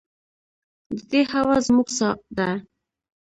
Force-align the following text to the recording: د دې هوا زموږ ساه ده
د 0.95 0.99
دې 1.11 1.21
هوا 1.33 1.55
زموږ 1.67 1.87
ساه 1.97 2.15
ده 2.37 2.49